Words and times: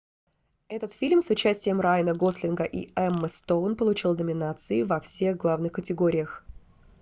этот 0.67 0.93
фильм 0.93 1.21
с 1.21 1.29
участием 1.29 1.79
райана 1.79 2.15
гослинга 2.15 2.63
и 2.63 2.91
эммы 2.95 3.29
стоун 3.29 3.75
получил 3.75 4.17
номинации 4.17 4.81
во 4.81 4.99
всех 4.99 5.37
главных 5.37 5.73
категориях 5.73 6.43